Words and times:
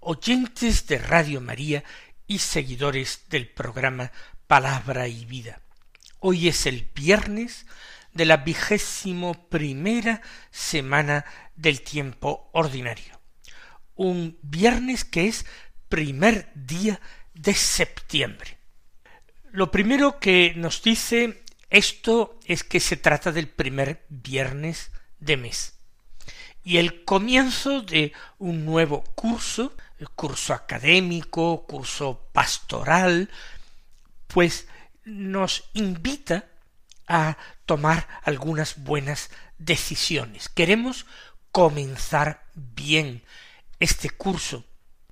oyentes 0.00 0.86
de 0.86 0.98
Radio 0.98 1.40
María 1.40 1.84
y 2.26 2.38
seguidores 2.38 3.24
del 3.28 3.48
programa 3.48 4.12
Palabra 4.46 5.08
y 5.08 5.24
Vida. 5.24 5.60
Hoy 6.20 6.48
es 6.48 6.66
el 6.66 6.88
viernes 6.94 7.66
de 8.12 8.24
la 8.24 8.38
vigésimo 8.38 9.48
primera 9.48 10.22
semana 10.50 11.24
del 11.56 11.82
tiempo 11.82 12.50
ordinario. 12.52 13.20
Un 13.94 14.38
viernes 14.42 15.04
que 15.04 15.28
es 15.28 15.46
primer 15.88 16.50
día 16.54 17.00
de 17.34 17.54
septiembre. 17.54 18.58
Lo 19.50 19.70
primero 19.70 20.18
que 20.18 20.54
nos 20.56 20.82
dice 20.82 21.42
esto 21.70 22.38
es 22.44 22.64
que 22.64 22.80
se 22.80 22.96
trata 22.96 23.32
del 23.32 23.48
primer 23.48 24.04
viernes 24.08 24.90
de 25.18 25.36
mes 25.36 25.78
y 26.68 26.76
el 26.76 27.04
comienzo 27.04 27.80
de 27.80 28.12
un 28.36 28.66
nuevo 28.66 29.02
curso, 29.14 29.72
curso 30.14 30.54
académico, 30.54 31.66
curso 31.66 32.28
pastoral, 32.32 33.30
pues 34.28 34.66
nos 35.04 35.64
invita 35.72 36.46
a 37.06 37.36
tomar 37.66 38.06
algunas 38.22 38.82
buenas 38.84 39.30
decisiones. 39.58 40.48
Queremos 40.48 41.06
comenzar 41.50 42.44
bien 42.54 43.22
este 43.80 44.10
curso 44.10 44.64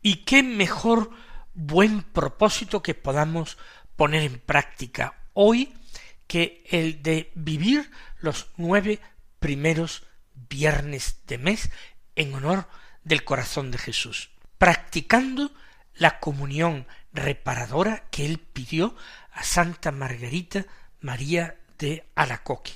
y 0.02 0.24
qué 0.24 0.42
mejor 0.42 1.10
buen 1.54 2.02
propósito 2.02 2.82
que 2.82 2.94
podamos 2.94 3.56
poner 3.96 4.22
en 4.22 4.38
práctica 4.38 5.14
hoy 5.32 5.72
que 6.26 6.62
el 6.70 7.02
de 7.02 7.32
vivir 7.34 7.90
los 8.18 8.48
nueve 8.56 9.00
primeros 9.38 10.04
viernes 10.48 11.20
de 11.26 11.38
mes 11.38 11.70
en 12.14 12.34
honor 12.34 12.68
del 13.04 13.24
corazón 13.24 13.70
de 13.70 13.78
Jesús, 13.78 14.30
practicando 14.58 15.52
la 15.94 16.20
comunión 16.20 16.86
reparadora 17.12 18.04
que 18.10 18.26
él 18.26 18.38
pidió 18.38 18.94
a 19.32 19.42
Santa 19.44 19.92
Margarita 19.92 20.66
María 21.00 21.56
de 21.78 22.06
Alacoque, 22.14 22.72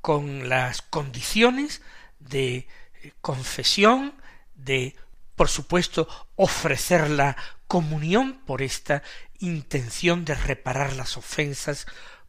con 0.00 0.48
las 0.48 0.82
condiciones 0.82 1.82
de 2.18 2.68
eh, 3.02 3.12
confesión, 3.20 4.14
de, 4.54 4.96
por 5.36 5.48
supuesto, 5.48 6.08
ofrecer 6.36 7.10
la 7.10 7.36
comunión 7.66 8.40
por 8.46 8.62
esta 8.62 9.02
intención 9.38 10.24
de 10.24 10.34
reparar 10.34 10.94
las 10.94 11.16
ofensas 11.16 11.86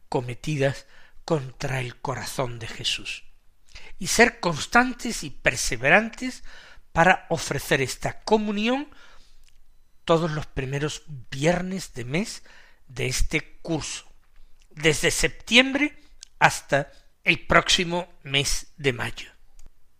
cometidas 0.08 0.86
contra 1.24 1.80
el 1.80 1.96
corazón 1.96 2.58
de 2.58 2.66
Jesús 2.66 3.24
y 3.98 4.08
ser 4.08 4.40
constantes 4.40 5.22
y 5.24 5.30
perseverantes 5.30 6.42
para 6.92 7.26
ofrecer 7.30 7.80
esta 7.80 8.20
comunión 8.22 8.88
todos 10.04 10.30
los 10.30 10.46
primeros 10.46 11.04
viernes 11.30 11.94
de 11.94 12.04
mes 12.04 12.42
de 12.88 13.06
este 13.06 13.58
curso, 13.62 14.10
desde 14.70 15.10
septiembre 15.10 15.96
hasta 16.38 16.90
el 17.22 17.46
próximo 17.46 18.12
mes 18.22 18.68
de 18.76 18.92
mayo. 18.92 19.30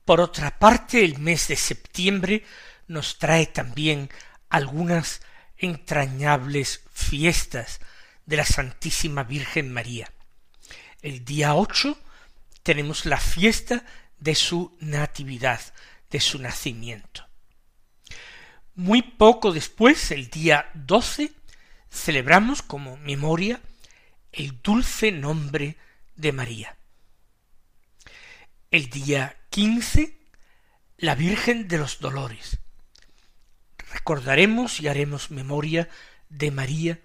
Por 0.04 0.20
otra 0.20 0.58
parte, 0.58 1.04
el 1.04 1.18
mes 1.18 1.48
de 1.48 1.56
septiembre 1.56 2.44
nos 2.88 3.18
trae 3.18 3.46
también 3.46 4.10
algunas 4.48 5.20
entrañables 5.56 6.82
fiestas 6.92 7.80
de 8.26 8.36
la 8.36 8.44
Santísima 8.44 9.22
Virgen 9.22 9.72
María. 9.72 10.12
El 11.02 11.24
día 11.24 11.54
ocho 11.54 11.98
tenemos 12.62 13.06
la 13.06 13.18
fiesta 13.18 13.84
de 14.18 14.34
su 14.34 14.76
natividad, 14.80 15.60
de 16.10 16.20
su 16.20 16.38
nacimiento. 16.38 17.26
Muy 18.74 19.02
poco 19.02 19.52
después, 19.52 20.10
el 20.10 20.30
día 20.30 20.70
doce, 20.74 21.32
celebramos 21.90 22.62
como 22.62 22.96
memoria 22.98 23.60
el 24.32 24.60
dulce 24.62 25.12
nombre 25.12 25.76
de 26.16 26.32
María. 26.32 26.76
El 28.70 28.88
día 28.88 29.36
quince, 29.50 30.16
la 30.96 31.14
Virgen 31.14 31.66
de 31.66 31.78
los 31.78 31.98
Dolores. 31.98 32.58
Recordaremos 33.92 34.80
y 34.80 34.88
haremos 34.88 35.30
memoria 35.30 35.88
de 36.28 36.50
María 36.50 37.00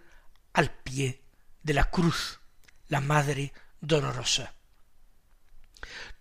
al 0.54 0.72
pie 0.72 1.22
de 1.64 1.74
la 1.74 1.86
cruz, 1.86 2.40
la 2.88 3.02
Madre 3.02 3.54
Dolorosa. 3.82 4.54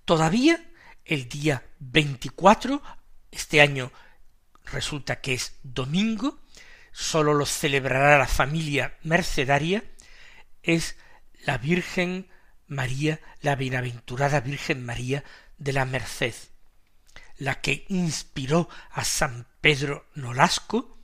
Todavía 0.04 0.64
el 1.04 1.28
día 1.28 1.64
24, 1.80 2.82
este 3.30 3.60
año 3.60 3.92
resulta 4.64 5.20
que 5.20 5.34
es 5.34 5.58
domingo, 5.62 6.40
sólo 6.92 7.34
lo 7.34 7.46
celebrará 7.46 8.18
la 8.18 8.26
familia 8.26 8.96
mercedaria, 9.02 9.84
es 10.62 10.96
la 11.44 11.58
Virgen 11.58 12.28
María, 12.66 13.20
la 13.42 13.54
bienaventurada 13.54 14.40
Virgen 14.40 14.84
María 14.84 15.24
de 15.58 15.72
la 15.72 15.84
Merced, 15.84 16.34
la 17.36 17.60
que 17.60 17.84
inspiró 17.88 18.68
a 18.90 19.04
San 19.04 19.46
Pedro 19.60 20.06
Nolasco 20.14 20.98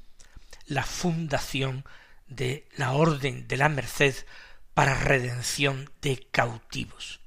la 0.66 0.84
fundación 0.84 1.84
de 2.27 2.69
la 2.77 2.93
Orden 2.93 3.49
de 3.49 3.56
la 3.56 3.69
Merced 3.69 4.15
para 4.72 4.94
redención 4.94 5.91
de 6.00 6.27
cautivos 6.31 7.19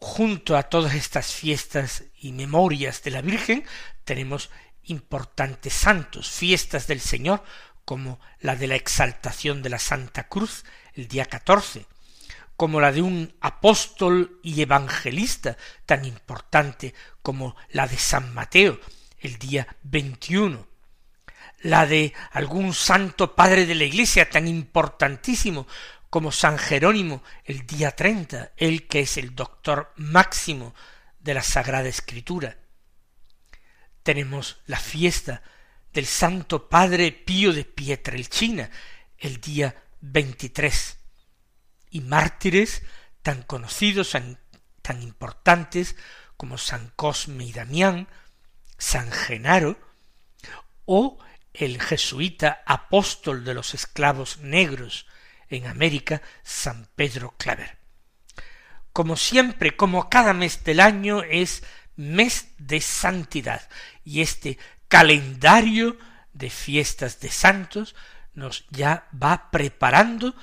junto 0.00 0.56
a 0.56 0.64
todas 0.64 0.94
estas 0.94 1.32
fiestas 1.32 2.04
y 2.20 2.32
memorias 2.32 3.02
de 3.02 3.10
la 3.10 3.20
Virgen, 3.20 3.64
tenemos 4.04 4.50
importantes 4.84 5.72
santos, 5.72 6.30
fiestas 6.30 6.86
del 6.86 7.00
Señor, 7.00 7.42
como 7.84 8.20
la 8.40 8.54
de 8.54 8.66
la 8.66 8.74
exaltación 8.74 9.62
de 9.62 9.70
la 9.70 9.78
Santa 9.78 10.28
Cruz, 10.28 10.64
el 10.94 11.08
día 11.08 11.24
catorce, 11.24 11.86
como 12.56 12.80
la 12.80 12.92
de 12.92 13.02
un 13.02 13.34
apóstol 13.40 14.40
y 14.42 14.60
evangelista 14.60 15.56
tan 15.86 16.04
importante 16.04 16.94
como 17.22 17.56
la 17.70 17.86
de 17.86 17.96
San 17.96 18.34
Mateo, 18.34 18.78
el 19.20 19.38
día 19.38 19.66
veintiuno, 19.82 20.66
la 21.60 21.86
de 21.86 22.12
algún 22.30 22.74
santo 22.74 23.34
padre 23.34 23.66
de 23.66 23.74
la 23.74 23.84
Iglesia 23.84 24.28
tan 24.28 24.46
importantísimo 24.46 25.66
como 26.10 26.32
San 26.32 26.58
Jerónimo 26.58 27.22
el 27.44 27.66
día 27.66 27.92
treinta, 27.92 28.52
él 28.56 28.86
que 28.86 29.00
es 29.00 29.16
el 29.16 29.34
doctor 29.34 29.92
máximo 29.96 30.74
de 31.20 31.34
la 31.34 31.42
Sagrada 31.42 31.88
Escritura. 31.88 32.56
Tenemos 34.02 34.60
la 34.66 34.78
fiesta 34.78 35.42
del 35.92 36.06
Santo 36.06 36.68
Padre 36.68 37.12
Pío 37.12 37.52
de 37.52 37.64
Pietrelcina 37.64 38.70
el 39.18 39.40
día 39.40 39.74
veintitrés 40.00 40.98
y 41.90 42.00
mártires 42.00 42.82
tan 43.22 43.42
conocidos, 43.42 44.12
tan 44.82 45.02
importantes 45.02 45.96
como 46.36 46.56
San 46.56 46.92
Cosme 46.94 47.44
y 47.44 47.52
Damián, 47.52 48.08
San 48.78 49.10
Genaro 49.10 49.78
o 50.84 51.18
el 51.52 51.82
jesuita 51.82 52.62
apóstol 52.64 53.44
de 53.44 53.54
los 53.54 53.74
esclavos 53.74 54.38
negros, 54.38 55.06
en 55.48 55.66
América, 55.66 56.22
San 56.42 56.88
Pedro 56.94 57.34
Claver. 57.36 57.78
Como 58.92 59.16
siempre, 59.16 59.76
como 59.76 60.08
cada 60.08 60.32
mes 60.32 60.64
del 60.64 60.80
año, 60.80 61.22
es 61.22 61.62
mes 61.96 62.48
de 62.58 62.80
santidad, 62.80 63.68
y 64.04 64.22
este 64.22 64.58
calendario 64.88 65.98
de 66.32 66.50
fiestas 66.50 67.20
de 67.20 67.30
santos 67.30 67.94
nos 68.34 68.66
ya 68.70 69.08
va 69.12 69.50
preparando 69.50 70.34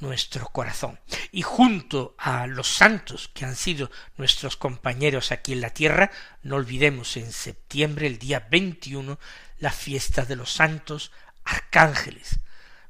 nuestro 0.00 0.48
corazón. 0.48 0.98
Y 1.30 1.42
junto 1.42 2.14
a 2.18 2.46
los 2.46 2.68
santos 2.68 3.30
que 3.32 3.44
han 3.44 3.56
sido 3.56 3.90
nuestros 4.16 4.56
compañeros 4.56 5.32
aquí 5.32 5.52
en 5.52 5.60
la 5.60 5.70
tierra, 5.70 6.10
no 6.42 6.56
olvidemos 6.56 7.16
en 7.16 7.32
septiembre, 7.32 8.08
el 8.08 8.18
día 8.18 8.46
21, 8.50 9.18
la 9.58 9.70
fiesta 9.70 10.24
de 10.24 10.36
los 10.36 10.52
santos 10.52 11.12
arcángeles, 11.44 12.40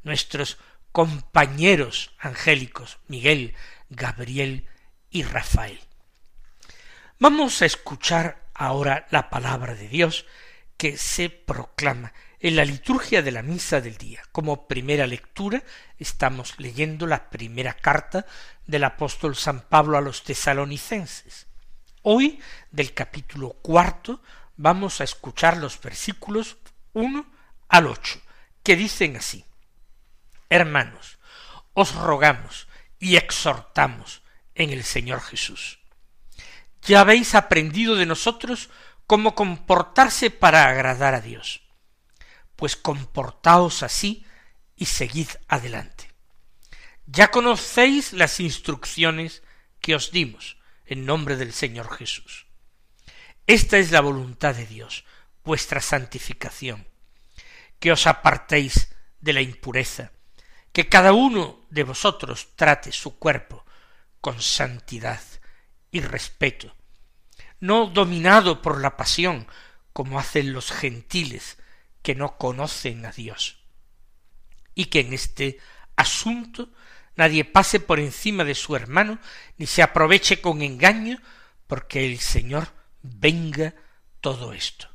nuestros 0.03 0.59
compañeros 0.93 2.15
angélicos, 2.19 2.99
Miguel, 3.09 3.55
Gabriel 3.89 4.69
y 5.11 5.23
Rafael. 5.23 5.81
Vamos 7.19 7.63
a 7.63 7.67
escuchar 7.67 8.43
ahora 8.55 9.07
la 9.11 9.31
palabra 9.31 9.75
de 9.75 9.89
Dios 9.89 10.27
que 10.77 10.99
se 10.99 11.31
proclama 11.31 12.13
en 12.41 12.57
la 12.57 12.65
liturgia 12.65 13.23
de 13.23 13.33
la 13.33 13.43
misa 13.43 13.81
del 13.81 13.97
día. 13.97 14.23
Como 14.33 14.69
primera 14.69 15.07
lectura 15.07 15.63
estamos 15.99 16.59
leyendo 16.59 17.07
la 17.07 17.31
primera 17.31 17.75
carta 17.75 18.27
del 18.67 18.85
apóstol 18.85 19.37
San 19.37 19.63
Pablo 19.63 19.97
a 19.97 20.03
los 20.03 20.25
tesalonicenses. 20.25 21.47
Hoy, 22.03 22.41
del 22.71 22.93
capítulo 22.93 23.51
cuarto, 23.63 24.21
vamos 24.57 25.01
a 25.01 25.05
escuchar 25.05 25.57
los 25.57 25.81
versículos 25.81 26.59
uno 26.93 27.27
al 27.69 27.87
ocho, 27.87 28.21
que 28.63 28.77
dicen 28.77 29.17
así 29.17 29.45
Hermanos, 30.53 31.19
os 31.73 31.95
rogamos 31.95 32.69
y 32.99 33.17
exhortamos 33.17 34.23
en 34.55 34.69
el 34.69 34.85
Señor 34.85 35.23
Jesús. 35.23 35.79
Ya 36.83 37.01
habéis 37.01 37.35
aprendido 37.35 37.97
de 37.97 38.05
nosotros 38.05 38.69
cómo 39.07 39.35
comportarse 39.35 40.29
para 40.29 40.69
agradar 40.69 41.15
a 41.15 41.23
Dios. 41.23 41.63
Pues 42.55 42.77
comportaos 42.77 43.83
así 43.83 44.27
y 44.77 44.85
seguid 44.85 45.29
adelante. 45.49 46.11
Ya 47.07 47.31
conocéis 47.31 48.13
las 48.13 48.39
instrucciones 48.39 49.43
que 49.81 49.95
os 49.95 50.11
dimos 50.11 50.59
en 50.85 51.07
nombre 51.07 51.37
del 51.37 51.55
Señor 51.55 51.91
Jesús. 51.97 52.45
Esta 53.47 53.79
es 53.79 53.91
la 53.91 54.03
voluntad 54.03 54.55
de 54.55 54.67
Dios, 54.67 55.07
vuestra 55.45 55.81
santificación, 55.81 56.87
que 57.81 57.91
os 57.91 58.07
apartéis 58.07 58.95
de 59.19 59.33
la 59.33 59.41
impureza, 59.41 60.13
que 60.73 60.89
cada 60.89 61.13
uno 61.13 61.61
de 61.71 61.85
vosotros 61.85 62.49
trate 62.57 62.93
su 62.93 63.19
cuerpo 63.19 63.65
con 64.21 64.41
santidad 64.41 65.21
y 65.91 66.01
respeto, 66.01 66.75
no 67.61 67.87
dominado 67.87 68.63
por 68.63 68.81
la 68.81 68.97
pasión, 68.97 69.47
como 69.93 70.19
hacen 70.19 70.53
los 70.53 70.73
gentiles 70.73 71.59
que 72.03 72.15
no 72.15 72.39
conocen 72.39 73.05
a 73.05 73.13
Dios, 73.13 73.59
y 74.75 74.87
que 74.87 75.01
en 75.01 75.13
este 75.13 75.59
asunto 75.97 76.71
nadie 77.15 77.45
pase 77.45 77.79
por 77.79 78.01
encima 78.01 78.45
de 78.45 78.55
su 78.55 78.75
hermano, 78.75 79.19
ni 79.59 79.67
se 79.67 79.83
aproveche 79.83 80.41
con 80.41 80.63
engaño, 80.63 81.21
porque 81.67 82.07
el 82.07 82.19
Señor 82.19 82.69
venga 83.03 83.75
todo 84.21 84.53
esto. 84.53 84.89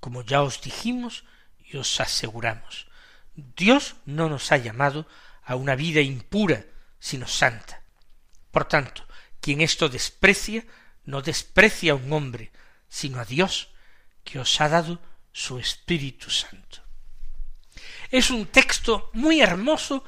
Como 0.00 0.22
ya 0.22 0.42
os 0.42 0.62
dijimos 0.62 1.24
y 1.58 1.76
os 1.76 2.00
aseguramos, 2.00 2.86
Dios 3.34 3.96
no 4.04 4.28
nos 4.28 4.52
ha 4.52 4.56
llamado 4.56 5.06
a 5.44 5.56
una 5.56 5.74
vida 5.74 6.00
impura, 6.00 6.64
sino 6.98 7.26
santa. 7.26 7.82
Por 8.50 8.66
tanto, 8.66 9.06
quien 9.40 9.60
esto 9.60 9.88
desprecia, 9.88 10.64
no 11.04 11.22
desprecia 11.22 11.92
a 11.92 11.96
un 11.96 12.12
hombre, 12.12 12.52
sino 12.88 13.20
a 13.20 13.24
Dios, 13.24 13.70
que 14.24 14.38
os 14.38 14.60
ha 14.60 14.68
dado 14.68 15.00
su 15.32 15.58
Espíritu 15.58 16.30
Santo. 16.30 16.82
Es 18.10 18.30
un 18.30 18.46
texto 18.46 19.10
muy 19.14 19.40
hermoso 19.40 20.04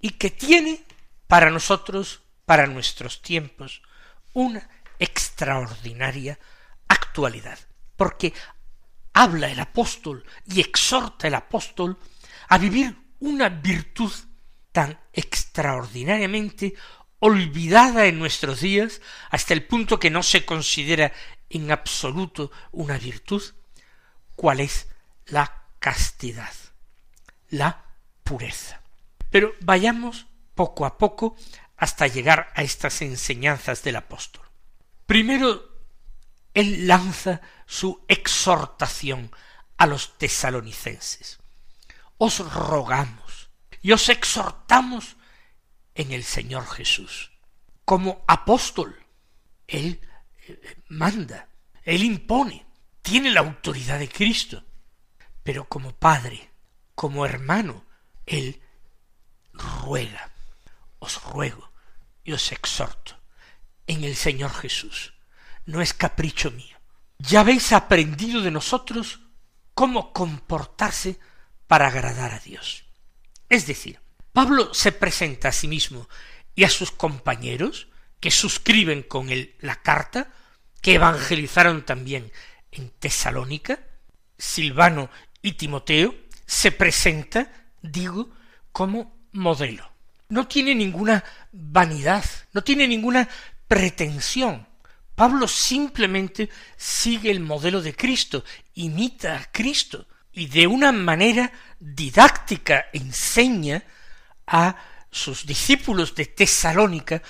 y 0.00 0.10
que 0.10 0.30
tiene 0.30 0.84
para 1.26 1.50
nosotros, 1.50 2.22
para 2.44 2.66
nuestros 2.66 3.20
tiempos, 3.20 3.82
una 4.32 4.68
extraordinaria 4.98 6.38
actualidad, 6.88 7.58
porque 7.96 8.32
habla 9.12 9.50
el 9.50 9.60
apóstol 9.60 10.24
y 10.46 10.60
exhorta 10.60 11.28
el 11.28 11.34
apóstol 11.34 11.98
a 12.48 12.58
vivir 12.58 12.96
una 13.20 13.48
virtud 13.48 14.12
tan 14.72 15.00
extraordinariamente 15.12 16.74
olvidada 17.18 18.06
en 18.06 18.18
nuestros 18.18 18.60
días 18.60 19.00
hasta 19.30 19.54
el 19.54 19.64
punto 19.64 19.98
que 19.98 20.10
no 20.10 20.22
se 20.22 20.44
considera 20.44 21.12
en 21.48 21.70
absoluto 21.70 22.50
una 22.72 22.98
virtud, 22.98 23.42
cuál 24.34 24.60
es 24.60 24.88
la 25.26 25.64
castidad, 25.78 26.52
la 27.48 27.84
pureza. 28.22 28.82
Pero 29.30 29.54
vayamos 29.60 30.26
poco 30.54 30.84
a 30.84 30.98
poco 30.98 31.36
hasta 31.76 32.06
llegar 32.06 32.52
a 32.54 32.62
estas 32.62 33.02
enseñanzas 33.02 33.82
del 33.82 33.96
apóstol. 33.96 34.44
Primero, 35.06 35.76
él 36.54 36.86
lanza 36.86 37.40
su 37.66 38.04
exhortación 38.08 39.30
a 39.76 39.86
los 39.86 40.16
tesalonicenses. 40.18 41.38
Os 42.18 42.38
rogamos 42.38 43.50
y 43.82 43.92
os 43.92 44.08
exhortamos 44.08 45.16
en 45.94 46.12
el 46.12 46.24
Señor 46.24 46.66
Jesús. 46.66 47.32
Como 47.84 48.24
apóstol, 48.26 48.96
Él 49.66 50.00
eh, 50.48 50.82
manda, 50.88 51.48
Él 51.84 52.02
impone, 52.02 52.66
tiene 53.02 53.30
la 53.30 53.40
autoridad 53.40 53.98
de 53.98 54.08
Cristo, 54.08 54.64
pero 55.42 55.68
como 55.68 55.92
Padre, 55.92 56.50
como 56.94 57.24
hermano, 57.24 57.84
Él 58.24 58.60
ruega, 59.52 60.32
os 60.98 61.22
ruego 61.22 61.72
y 62.24 62.32
os 62.32 62.50
exhorto 62.52 63.16
en 63.86 64.04
el 64.04 64.16
Señor 64.16 64.52
Jesús. 64.52 65.14
No 65.64 65.80
es 65.80 65.94
capricho 65.94 66.50
mío. 66.50 66.76
Ya 67.18 67.40
habéis 67.40 67.72
aprendido 67.72 68.40
de 68.42 68.50
nosotros 68.50 69.20
cómo 69.74 70.12
comportarse 70.12 71.18
para 71.66 71.88
agradar 71.88 72.32
a 72.32 72.38
Dios. 72.38 72.84
Es 73.48 73.66
decir, 73.66 74.00
Pablo 74.32 74.74
se 74.74 74.92
presenta 74.92 75.48
a 75.48 75.52
sí 75.52 75.68
mismo 75.68 76.08
y 76.54 76.64
a 76.64 76.70
sus 76.70 76.90
compañeros, 76.90 77.88
que 78.20 78.30
suscriben 78.30 79.02
con 79.02 79.30
él 79.30 79.54
la 79.60 79.82
carta, 79.82 80.32
que 80.80 80.94
evangelizaron 80.94 81.84
también 81.84 82.32
en 82.72 82.90
Tesalónica, 82.90 83.80
Silvano 84.38 85.10
y 85.42 85.52
Timoteo, 85.52 86.14
se 86.46 86.72
presenta, 86.72 87.52
digo, 87.82 88.30
como 88.72 89.18
modelo. 89.32 89.90
No 90.28 90.48
tiene 90.48 90.74
ninguna 90.74 91.24
vanidad, 91.52 92.24
no 92.52 92.62
tiene 92.62 92.88
ninguna 92.88 93.28
pretensión. 93.68 94.66
Pablo 95.14 95.48
simplemente 95.48 96.50
sigue 96.76 97.30
el 97.30 97.40
modelo 97.40 97.80
de 97.80 97.94
Cristo, 97.94 98.44
imita 98.74 99.38
a 99.38 99.50
Cristo, 99.50 100.06
y 100.36 100.48
de 100.48 100.66
una 100.66 100.92
manera 100.92 101.50
didáctica 101.80 102.86
enseña 102.92 103.82
a 104.46 104.76
sus 105.10 105.46
discípulos 105.46 106.14
de 106.14 106.26
Tesalónica 106.26 107.22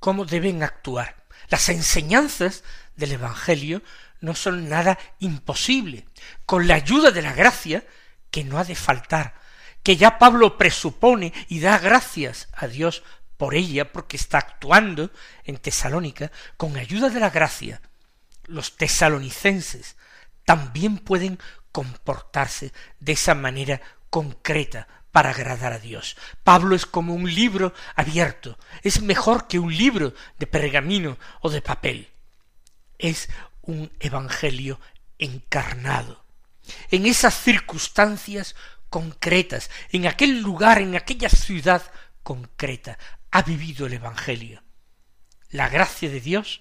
cómo 0.00 0.24
deben 0.24 0.62
actuar. 0.62 1.24
Las 1.50 1.68
enseñanzas 1.68 2.64
del 2.96 3.12
Evangelio 3.12 3.82
no 4.20 4.34
son 4.34 4.70
nada 4.70 4.98
imposible. 5.18 6.06
Con 6.46 6.66
la 6.66 6.76
ayuda 6.76 7.10
de 7.10 7.20
la 7.20 7.34
gracia, 7.34 7.84
que 8.30 8.44
no 8.44 8.58
ha 8.58 8.64
de 8.64 8.74
faltar, 8.74 9.34
que 9.82 9.96
ya 9.96 10.18
Pablo 10.18 10.56
presupone 10.56 11.34
y 11.48 11.60
da 11.60 11.78
gracias 11.78 12.48
a 12.54 12.66
Dios 12.66 13.02
por 13.36 13.54
ella, 13.54 13.92
porque 13.92 14.16
está 14.16 14.38
actuando 14.38 15.10
en 15.44 15.58
Tesalónica, 15.58 16.32
con 16.56 16.78
ayuda 16.78 17.10
de 17.10 17.20
la 17.20 17.28
gracia, 17.28 17.82
los 18.46 18.78
tesalonicenses 18.78 19.96
también 20.44 20.98
pueden 20.98 21.38
comportarse 21.74 22.72
de 23.00 23.12
esa 23.14 23.34
manera 23.34 23.80
concreta 24.08 24.86
para 25.10 25.30
agradar 25.30 25.72
a 25.72 25.80
Dios. 25.80 26.16
Pablo 26.44 26.76
es 26.76 26.86
como 26.86 27.14
un 27.14 27.34
libro 27.34 27.74
abierto, 27.96 28.56
es 28.82 29.02
mejor 29.02 29.48
que 29.48 29.58
un 29.58 29.76
libro 29.76 30.14
de 30.38 30.46
pergamino 30.46 31.18
o 31.40 31.50
de 31.50 31.60
papel. 31.62 32.10
Es 32.96 33.28
un 33.62 33.90
evangelio 33.98 34.78
encarnado. 35.18 36.24
En 36.92 37.06
esas 37.06 37.34
circunstancias 37.34 38.54
concretas, 38.88 39.68
en 39.90 40.06
aquel 40.06 40.42
lugar, 40.42 40.80
en 40.80 40.94
aquella 40.94 41.28
ciudad 41.28 41.82
concreta, 42.22 42.98
ha 43.32 43.42
vivido 43.42 43.86
el 43.86 43.94
evangelio. 43.94 44.62
La 45.50 45.68
gracia 45.68 46.08
de 46.08 46.20
Dios 46.20 46.60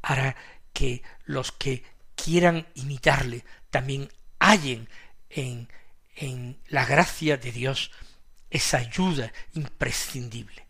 hará 0.00 0.36
que 0.72 1.02
los 1.26 1.52
que 1.52 1.84
quieran 2.14 2.66
imitarle 2.74 3.44
también 3.68 4.08
hallen 4.50 4.88
en 5.30 5.68
en 6.16 6.60
la 6.68 6.84
gracia 6.84 7.36
de 7.36 7.52
Dios 7.52 7.90
esa 8.50 8.78
ayuda 8.78 9.32
imprescindible. 9.54 10.66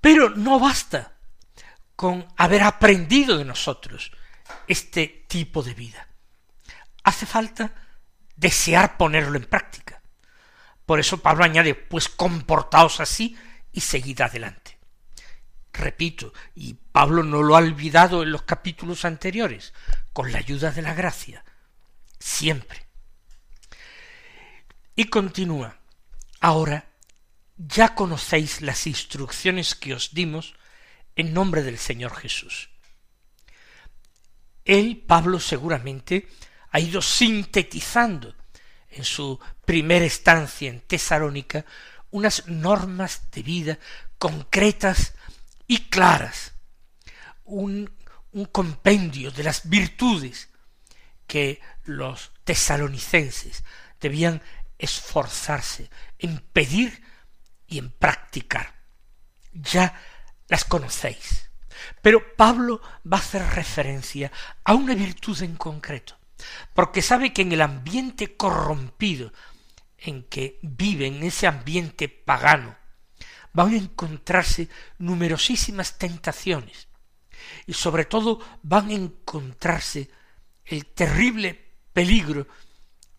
Pero 0.00 0.30
no 0.30 0.58
basta 0.58 1.12
con 1.94 2.26
haber 2.36 2.62
aprendido 2.62 3.38
de 3.38 3.44
nosotros 3.44 4.10
este 4.66 5.24
tipo 5.28 5.62
de 5.62 5.74
vida. 5.74 6.08
Hace 7.04 7.26
falta 7.26 7.72
desear 8.34 8.96
ponerlo 8.96 9.36
en 9.36 9.44
práctica. 9.44 10.02
Por 10.86 10.98
eso 10.98 11.18
Pablo 11.18 11.44
añade, 11.44 11.74
pues 11.74 12.08
comportaos 12.08 13.00
así 13.00 13.36
y 13.70 13.80
seguid 13.80 14.20
adelante. 14.20 14.78
Repito, 15.72 16.32
y 16.54 16.74
Pablo 16.74 17.22
no 17.22 17.42
lo 17.42 17.54
ha 17.54 17.60
olvidado 17.60 18.22
en 18.22 18.32
los 18.32 18.42
capítulos 18.42 19.04
anteriores, 19.04 19.72
con 20.12 20.32
la 20.32 20.38
ayuda 20.38 20.70
de 20.70 20.82
la 20.82 20.92
gracia, 20.92 21.44
siempre. 22.22 22.86
Y 24.94 25.06
continúa, 25.06 25.78
ahora 26.40 26.86
ya 27.56 27.94
conocéis 27.94 28.60
las 28.60 28.86
instrucciones 28.86 29.74
que 29.74 29.94
os 29.94 30.14
dimos 30.14 30.54
en 31.16 31.34
nombre 31.34 31.62
del 31.62 31.78
Señor 31.78 32.14
Jesús. 32.14 32.70
Él, 34.64 35.02
Pablo, 35.06 35.40
seguramente 35.40 36.28
ha 36.70 36.80
ido 36.80 37.02
sintetizando 37.02 38.34
en 38.90 39.04
su 39.04 39.38
primera 39.64 40.04
estancia 40.04 40.70
en 40.70 40.80
Tesalónica 40.80 41.64
unas 42.10 42.46
normas 42.46 43.30
de 43.32 43.42
vida 43.42 43.78
concretas 44.18 45.14
y 45.66 45.88
claras, 45.88 46.52
un, 47.44 47.90
un 48.32 48.44
compendio 48.46 49.30
de 49.30 49.42
las 49.42 49.68
virtudes 49.68 50.48
que 51.26 51.60
los 51.84 52.32
tesalonicenses 52.44 53.64
debían 54.00 54.42
esforzarse 54.78 55.90
en 56.18 56.40
pedir 56.52 57.02
y 57.66 57.78
en 57.78 57.90
practicar. 57.90 58.74
Ya 59.52 59.94
las 60.48 60.64
conocéis. 60.64 61.50
Pero 62.00 62.36
Pablo 62.36 62.80
va 63.10 63.16
a 63.16 63.20
hacer 63.20 63.42
referencia 63.54 64.30
a 64.64 64.74
una 64.74 64.94
virtud 64.94 65.40
en 65.42 65.56
concreto, 65.56 66.18
porque 66.74 67.02
sabe 67.02 67.32
que 67.32 67.42
en 67.42 67.52
el 67.52 67.62
ambiente 67.62 68.36
corrompido 68.36 69.32
en 69.98 70.24
que 70.24 70.58
vive, 70.62 71.06
en 71.06 71.22
ese 71.22 71.46
ambiente 71.46 72.08
pagano, 72.08 72.76
van 73.52 73.74
a 73.74 73.76
encontrarse 73.76 74.68
numerosísimas 74.98 75.98
tentaciones 75.98 76.88
y 77.66 77.74
sobre 77.74 78.04
todo 78.04 78.40
van 78.62 78.90
a 78.90 78.94
encontrarse 78.94 80.10
el 80.64 80.86
terrible 80.86 81.71
peligro 81.92 82.46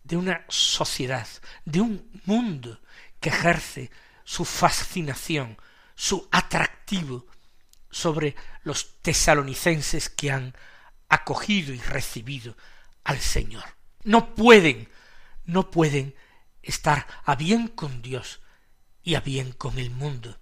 de 0.02 0.16
una 0.16 0.44
sociedad, 0.48 1.26
de 1.64 1.80
un 1.80 2.20
mundo 2.24 2.80
que 3.20 3.30
ejerce 3.30 3.90
su 4.24 4.44
fascinación, 4.44 5.56
su 5.94 6.28
atractivo 6.30 7.26
sobre 7.90 8.34
los 8.64 9.00
tesalonicenses 9.00 10.08
que 10.10 10.30
han 10.30 10.54
acogido 11.08 11.72
y 11.72 11.78
recibido 11.78 12.56
al 13.04 13.20
Señor. 13.20 13.64
No 14.02 14.34
pueden, 14.34 14.88
no 15.44 15.70
pueden 15.70 16.14
estar 16.62 17.06
a 17.24 17.36
bien 17.36 17.68
con 17.68 18.02
Dios 18.02 18.40
y 19.02 19.14
a 19.14 19.20
bien 19.20 19.52
con 19.52 19.78
el 19.78 19.90
mundo. 19.90 20.38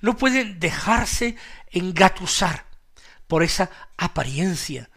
No 0.00 0.16
pueden 0.16 0.58
dejarse 0.58 1.36
engatusar 1.70 2.66
por 3.26 3.42
esa 3.42 3.70
apariencia 3.96 4.90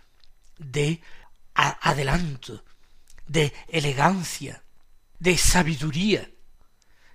de 0.57 1.01
adelanto, 1.57 2.63
de 3.25 3.53
elegancia, 3.67 4.63
de 5.19 5.37
sabiduría 5.37 6.29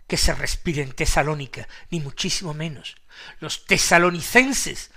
que 0.07 0.17
se 0.17 0.35
respira 0.35 0.83
en 0.83 0.93
Tesalónica, 0.93 1.69
ni 1.91 2.01
muchísimo 2.01 2.53
menos. 2.53 2.97
Los 3.41 3.65
tesalonicenses 3.65 4.91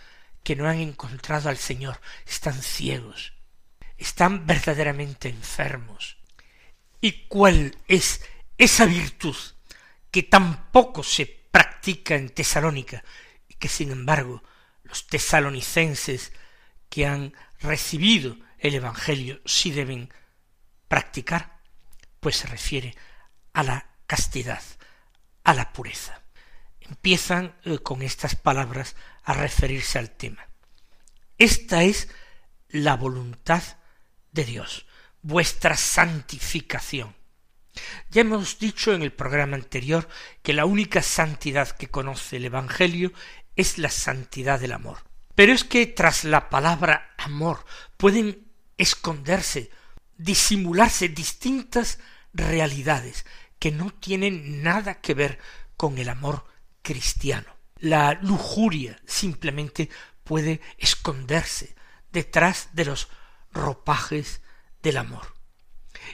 que 0.44 0.56
no 0.56 0.68
han 0.68 0.80
encontrado 0.80 1.50
al 1.50 1.58
Señor 1.58 2.02
están 2.26 2.62
ciegos, 2.62 3.34
están 3.98 4.46
verdaderamente 4.46 5.30
enfermos. 5.30 6.18
¿Y 7.00 7.28
cuál 7.28 7.78
es 7.88 8.22
esa 8.58 8.86
virtud 8.86 9.36
que 10.12 10.24
tampoco 10.24 11.04
se 11.04 11.26
practica 11.26 12.16
en 12.16 12.30
Tesalónica 12.30 13.04
y 13.48 13.54
que 13.54 13.70
sin 13.70 13.92
embargo 13.92 14.44
los 14.84 15.08
tesalonicenses 15.08 16.32
que 16.90 17.06
han 17.06 17.34
recibido 17.60 18.38
el 18.68 18.76
Evangelio 18.76 19.42
sí 19.46 19.72
deben 19.72 20.12
practicar? 20.88 21.60
Pues 22.20 22.38
se 22.38 22.48
refiere 22.48 22.96
a 23.54 23.64
la 23.64 23.90
castidad, 24.08 24.62
a 25.44 25.54
la 25.54 25.72
pureza. 25.72 26.22
Empiezan 26.82 27.56
eh, 27.64 27.80
con 27.80 28.02
estas 28.02 28.36
palabras 28.36 28.96
a 29.24 29.34
referirse 29.34 30.00
al 30.00 30.12
tema. 30.12 30.48
Esta 31.38 31.84
es 31.84 32.10
la 32.70 32.96
voluntad 32.96 33.64
de 34.32 34.46
Dios, 34.46 34.86
vuestra 35.22 35.78
santificación. 35.78 37.16
Ya 38.10 38.22
hemos 38.22 38.60
dicho 38.60 38.94
en 38.94 39.02
el 39.02 39.12
programa 39.12 39.58
anterior 39.58 40.08
que 40.42 40.54
la 40.54 40.66
única 40.66 41.02
santidad 41.02 41.70
que 41.70 41.88
conoce 41.88 42.38
el 42.38 42.46
Evangelio 42.46 43.12
es 43.56 43.78
la 43.78 43.90
santidad 43.90 44.60
del 44.60 44.72
amor. 44.72 45.00
Pero 45.36 45.52
es 45.52 45.64
que 45.64 45.86
tras 45.86 46.24
la 46.24 46.50
palabra 46.50 47.14
amor 47.18 47.66
pueden 47.98 48.45
esconderse, 48.78 49.70
disimularse 50.18 51.10
distintas 51.10 52.00
realidades 52.34 53.26
que 53.60 53.72
no 53.72 53.92
tienen 53.92 54.64
nada 54.64 55.02
que 55.02 55.14
ver 55.14 55.40
con 55.78 55.98
el 55.98 56.10
amor 56.10 56.46
cristiano. 56.82 57.56
La 57.80 58.14
lujuria 58.22 59.00
simplemente 59.06 59.90
puede 60.24 60.62
esconderse 60.78 61.76
detrás 62.12 62.70
de 62.74 62.86
los 62.86 63.10
ropajes 63.52 64.42
del 64.82 64.98
amor 64.98 65.36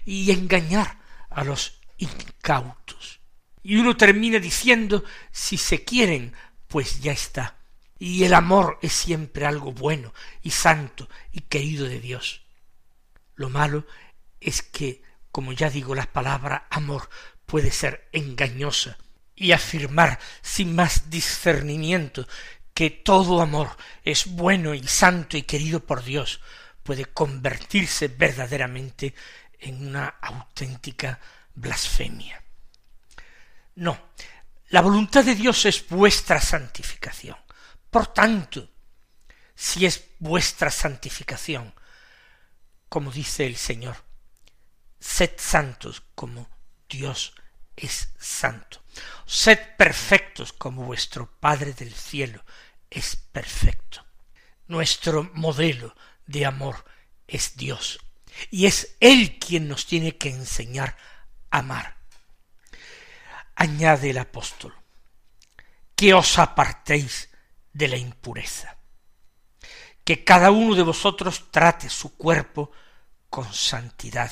y 0.06 0.32
engañar 0.32 1.00
a 1.30 1.44
los 1.44 1.80
incautos. 1.98 3.20
Y 3.64 3.76
uno 3.76 3.96
termina 3.96 4.40
diciendo, 4.40 5.04
si 5.32 5.58
se 5.58 5.84
quieren, 5.84 6.34
pues 6.68 7.02
ya 7.02 7.12
está. 7.12 7.58
Y 8.00 8.24
el 8.24 8.34
amor 8.34 8.80
es 8.82 8.94
siempre 8.94 9.46
algo 9.46 9.72
bueno 9.72 10.14
y 10.42 10.50
santo 10.50 11.08
y 11.32 11.42
querido 11.42 11.86
de 11.86 12.00
Dios. 12.00 12.42
Lo 13.42 13.50
malo 13.50 13.88
es 14.40 14.62
que, 14.62 15.02
como 15.32 15.52
ya 15.52 15.72
digo, 15.72 15.96
la 15.96 16.06
palabra 16.06 16.68
amor 16.70 17.10
puede 17.48 17.72
ser 17.72 18.08
engañosa 18.12 19.00
y 19.36 19.52
afirmar 19.52 20.20
sin 20.44 20.76
más 20.76 21.10
discernimiento 21.10 22.28
que 22.76 22.92
todo 22.92 23.42
amor 23.42 23.76
es 24.04 24.28
bueno 24.28 24.76
y 24.76 24.88
santo 24.88 25.38
y 25.38 25.42
querido 25.42 25.84
por 25.84 26.04
Dios 26.04 26.40
puede 26.84 27.06
convertirse 27.06 28.10
verdaderamente 28.10 29.16
en 29.58 29.88
una 29.88 30.08
auténtica 30.22 31.20
blasfemia. 31.56 32.44
No, 33.74 34.00
la 34.70 34.82
voluntad 34.82 35.26
de 35.26 35.34
Dios 35.34 35.66
es 35.66 35.88
vuestra 35.90 36.40
santificación. 36.40 37.38
Por 37.90 38.06
tanto, 38.06 38.70
si 39.56 39.88
es 39.88 40.10
vuestra 40.20 40.70
santificación, 40.70 41.74
como 42.92 43.10
dice 43.10 43.46
el 43.46 43.56
Señor, 43.56 43.96
sed 45.00 45.32
santos 45.38 46.04
como 46.14 46.50
Dios 46.90 47.34
es 47.78 48.10
santo. 48.20 48.84
Sed 49.26 49.58
perfectos 49.78 50.52
como 50.52 50.84
vuestro 50.84 51.32
Padre 51.40 51.72
del 51.72 51.94
cielo 51.94 52.44
es 52.90 53.16
perfecto. 53.16 54.06
Nuestro 54.68 55.32
modelo 55.36 55.96
de 56.26 56.46
amor 56.46 56.84
es 57.30 57.56
Dios. 57.56 57.98
Y 58.50 58.66
es 58.66 58.98
Él 59.00 59.40
quien 59.40 59.70
nos 59.70 59.86
tiene 59.86 60.18
que 60.18 60.28
enseñar 60.28 60.98
a 61.50 61.60
amar. 61.60 61.96
Añade 63.56 64.10
el 64.10 64.18
apóstol, 64.18 64.76
que 65.96 66.14
os 66.14 66.38
apartéis 66.40 67.30
de 67.72 67.88
la 67.88 67.96
impureza, 67.96 68.76
que 70.04 70.26
cada 70.26 70.52
uno 70.52 70.76
de 70.76 70.84
vosotros 70.84 71.50
trate 71.52 71.90
su 71.90 72.18
cuerpo 72.18 72.74
con 73.32 73.52
santidad 73.52 74.32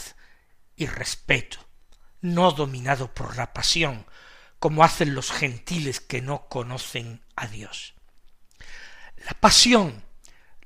y 0.76 0.86
respeto, 0.86 1.58
no 2.22 2.52
dominado 2.52 3.12
por 3.14 3.38
la 3.38 3.54
pasión, 3.54 4.06
como 4.60 4.84
hacen 4.84 5.16
los 5.16 5.32
gentiles 5.32 6.02
que 6.02 6.22
no 6.22 6.48
conocen 6.50 7.24
a 7.36 7.48
Dios. 7.48 7.96
La 9.26 9.34
pasión 9.40 10.04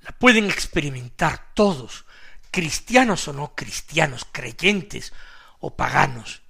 la 0.02 0.12
pueden 0.12 0.50
experimentar 0.50 1.54
todos, 1.54 2.06
cristianos 2.52 3.28
o 3.28 3.34
no 3.34 3.56
cristianos, 3.56 4.28
creyentes 4.32 5.14
o 5.60 5.78
paganos. 5.78 6.42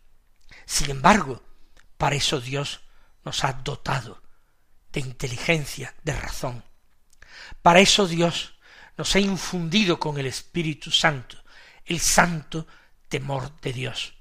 Sin 0.65 0.89
embargo, 0.89 1.43
para 1.97 2.15
eso 2.15 2.39
Dios 2.39 2.81
nos 3.25 3.43
ha 3.43 3.53
dotado 3.53 4.23
de 4.93 5.01
inteligencia, 5.01 5.93
de 6.03 6.13
razón. 6.13 6.63
Para 7.61 7.81
eso 7.81 8.07
Dios 8.07 8.55
nos 8.97 9.15
ha 9.15 9.19
infundido 9.19 9.99
con 9.99 10.17
el 10.17 10.27
Espíritu 10.27 10.91
Santo, 10.91 11.42
el 11.85 11.99
santo 11.99 12.67
temor 13.09 13.59
de 13.61 13.73
Dios. 13.73 14.15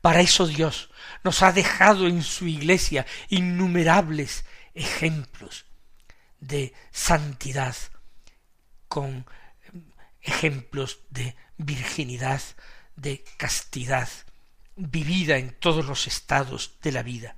Para 0.00 0.20
eso 0.20 0.46
Dios 0.46 0.90
nos 1.24 1.42
ha 1.42 1.52
dejado 1.52 2.06
en 2.06 2.22
su 2.22 2.46
iglesia 2.46 3.06
innumerables 3.28 4.44
ejemplos 4.74 5.66
de 6.40 6.74
santidad, 6.90 7.76
con 8.88 9.26
ejemplos 10.20 11.00
de 11.10 11.36
virginidad, 11.56 12.42
de 12.96 13.24
castidad, 13.36 14.08
vivida 14.76 15.36
en 15.36 15.52
todos 15.58 15.86
los 15.86 16.06
estados 16.06 16.78
de 16.82 16.92
la 16.92 17.02
vida. 17.02 17.36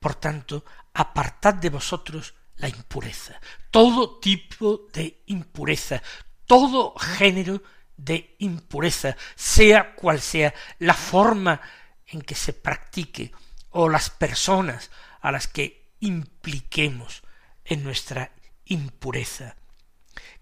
Por 0.00 0.16
tanto, 0.16 0.64
apartad 0.94 1.54
de 1.54 1.70
vosotros 1.70 2.34
la 2.56 2.68
impureza, 2.68 3.40
todo 3.70 4.18
tipo 4.18 4.88
de 4.92 5.22
impureza, 5.26 6.02
todo 6.46 6.94
género 6.98 7.62
de 7.96 8.36
impureza, 8.38 9.16
sea 9.34 9.94
cual 9.94 10.20
sea 10.20 10.54
la 10.78 10.94
forma 10.94 11.60
en 12.06 12.22
que 12.22 12.34
se 12.34 12.52
practique 12.52 13.32
o 13.70 13.88
las 13.88 14.10
personas 14.10 14.90
a 15.20 15.32
las 15.32 15.46
que 15.48 15.94
impliquemos 16.00 17.22
en 17.64 17.84
nuestra 17.84 18.32
impureza. 18.66 19.56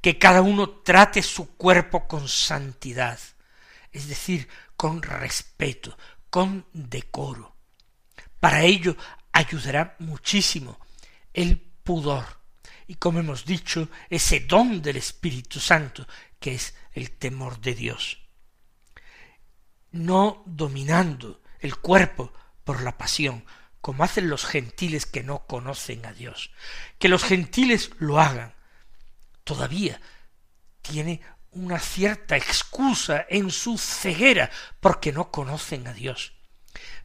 que 0.01 0.19
cada 0.19 0.41
uno 0.41 0.71
trate 0.71 1.23
su 1.23 1.57
cuerpo 1.57 2.09
con 2.09 2.27
santidad, 2.27 3.19
es 3.93 4.09
decir, 4.09 4.49
con 4.77 5.03
respeto, 5.03 5.97
con 6.31 6.67
decoro. 6.73 7.55
Para 8.41 8.63
ello 8.63 8.97
ayudará 9.31 9.97
muchísimo 9.99 10.79
el 11.35 11.59
pudor 11.59 12.40
y 12.91 12.97
como 12.97 13.21
hemos 13.21 13.45
dicho, 13.45 13.89
ese 14.09 14.41
don 14.41 14.83
del 14.83 14.97
Espíritu 14.97 15.61
Santo 15.61 16.09
que 16.41 16.55
es 16.55 16.75
el 16.91 17.13
temor 17.13 17.61
de 17.61 17.77
Dios. 17.77 18.19
No 19.93 20.43
dominando 20.45 21.41
el 21.61 21.77
cuerpo 21.77 22.33
por 22.65 22.83
la 22.83 22.99
pasión, 22.99 23.45
como 23.81 24.03
hacen 24.03 24.29
los 24.29 24.45
gentiles 24.45 25.07
que 25.07 25.23
no 25.23 25.47
conocen 25.47 26.05
a 26.05 26.13
Dios. 26.13 26.51
Que 26.99 27.09
los 27.09 27.23
gentiles 27.23 27.93
lo 28.01 28.19
hagan, 28.19 28.55
todavía 29.45 30.01
tiene 30.83 31.21
una 31.53 31.79
cierta 31.79 32.37
excusa 32.37 33.25
en 33.29 33.53
su 33.53 33.79
ceguera 33.79 34.51
porque 34.81 35.13
no 35.13 35.31
conocen 35.31 35.87
a 35.87 35.93
Dios. 35.93 36.33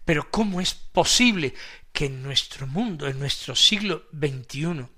Pero 0.04 0.32
¿cómo 0.32 0.62
es 0.62 0.74
posible 0.74 1.54
que 1.92 2.08
en 2.08 2.24
nuestro 2.24 2.66
mundo, 2.66 3.08
en 3.08 3.20
nuestro 3.20 3.56
siglo 3.56 4.10
XXI, 4.12 4.95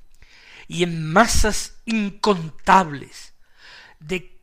y 0.67 0.83
en 0.83 1.12
masas 1.12 1.75
incontables 1.86 3.33
de 4.00 4.41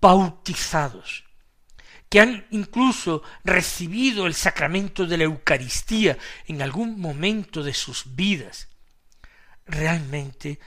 bautizados, 0.00 1.24
que 2.08 2.20
han 2.20 2.46
incluso 2.50 3.22
recibido 3.44 4.26
el 4.26 4.34
sacramento 4.34 5.06
de 5.06 5.18
la 5.18 5.24
Eucaristía 5.24 6.16
en 6.46 6.62
algún 6.62 7.00
momento 7.00 7.62
de 7.62 7.74
sus 7.74 8.14
vidas, 8.14 8.68
realmente 9.66 10.60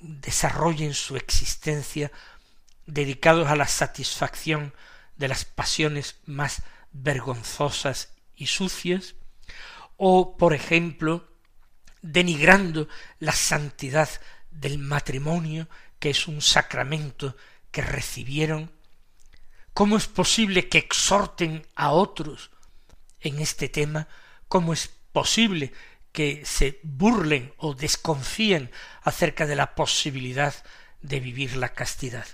desarrollen 0.00 0.94
su 0.94 1.16
existencia 1.16 2.10
dedicados 2.86 3.48
a 3.48 3.56
la 3.56 3.68
satisfacción 3.68 4.74
de 5.16 5.28
las 5.28 5.44
pasiones 5.44 6.16
más 6.24 6.62
vergonzosas 6.92 8.12
y 8.34 8.46
sucias, 8.46 9.14
o, 9.96 10.36
por 10.36 10.54
ejemplo, 10.54 11.31
denigrando 12.02 12.88
la 13.20 13.32
santidad 13.32 14.08
del 14.50 14.78
matrimonio, 14.78 15.68
que 15.98 16.10
es 16.10 16.28
un 16.28 16.42
sacramento 16.42 17.36
que 17.70 17.82
recibieron? 17.82 18.70
¿Cómo 19.72 19.96
es 19.96 20.06
posible 20.06 20.68
que 20.68 20.78
exhorten 20.78 21.66
a 21.74 21.92
otros 21.92 22.50
en 23.20 23.38
este 23.38 23.68
tema? 23.68 24.08
¿Cómo 24.48 24.72
es 24.72 24.88
posible 25.12 25.72
que 26.12 26.44
se 26.44 26.78
burlen 26.82 27.54
o 27.56 27.74
desconfíen 27.74 28.70
acerca 29.02 29.46
de 29.46 29.56
la 29.56 29.74
posibilidad 29.74 30.54
de 31.00 31.20
vivir 31.20 31.56
la 31.56 31.72
castidad? 31.72 32.26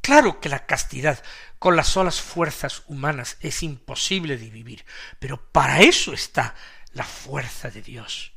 Claro 0.00 0.40
que 0.40 0.48
la 0.48 0.66
castidad 0.66 1.22
con 1.58 1.76
las 1.76 1.88
solas 1.88 2.20
fuerzas 2.20 2.82
humanas 2.86 3.36
es 3.40 3.62
imposible 3.62 4.38
de 4.38 4.50
vivir, 4.50 4.84
pero 5.18 5.40
para 5.52 5.82
eso 5.82 6.12
está 6.12 6.54
la 6.92 7.04
fuerza 7.04 7.70
de 7.70 7.82
Dios. 7.82 8.32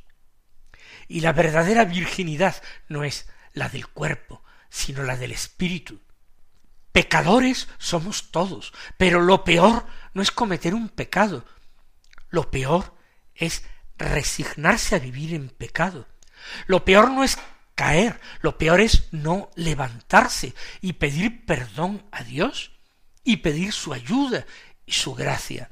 Y 1.08 1.20
la 1.20 1.32
verdadera 1.32 1.84
virginidad 1.84 2.62
no 2.88 3.04
es 3.04 3.28
la 3.52 3.68
del 3.68 3.86
cuerpo, 3.86 4.42
sino 4.68 5.02
la 5.02 5.16
del 5.16 5.32
espíritu. 5.32 6.00
Pecadores 6.92 7.68
somos 7.78 8.30
todos, 8.30 8.72
pero 8.96 9.20
lo 9.20 9.44
peor 9.44 9.86
no 10.12 10.22
es 10.22 10.30
cometer 10.30 10.74
un 10.74 10.88
pecado. 10.88 11.44
Lo 12.30 12.50
peor 12.50 12.94
es 13.34 13.64
resignarse 13.98 14.94
a 14.94 15.00
vivir 15.00 15.34
en 15.34 15.48
pecado. 15.48 16.06
Lo 16.66 16.84
peor 16.84 17.10
no 17.10 17.24
es 17.24 17.38
caer, 17.74 18.20
lo 18.40 18.58
peor 18.58 18.80
es 18.80 19.08
no 19.12 19.50
levantarse 19.56 20.54
y 20.80 20.94
pedir 20.94 21.44
perdón 21.46 22.06
a 22.12 22.22
Dios 22.22 22.72
y 23.24 23.38
pedir 23.38 23.72
su 23.72 23.92
ayuda 23.92 24.46
y 24.86 24.92
su 24.92 25.14
gracia. 25.14 25.70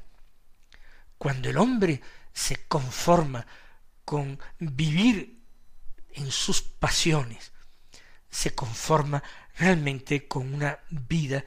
Cuando 1.17 1.49
el 1.49 1.57
hombre 1.57 2.01
se 2.33 2.65
conforma 2.65 3.45
con 4.03 4.39
vivir 4.59 5.32
en 6.13 6.31
sus 6.31 6.61
pasiones, 6.61 7.51
se 8.29 8.55
conforma 8.55 9.23
realmente 9.55 10.27
con 10.27 10.53
una 10.53 10.79
vida 10.89 11.43